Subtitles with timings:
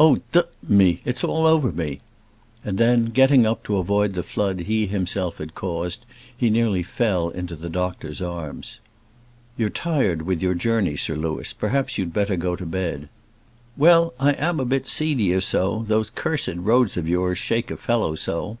[0.00, 2.00] Oh, d me, it's all over me."
[2.64, 7.28] And then, getting up, to avoid the flood he himself had caused, he nearly fell
[7.28, 8.78] into the doctor's arms.
[9.58, 13.10] "You're tired with your journey, Sir Louis; perhaps you'd better go to bed."
[13.76, 15.84] "Well, I am a bit seedy or so.
[15.86, 18.56] Those cursed roads of yours shake a fellow so."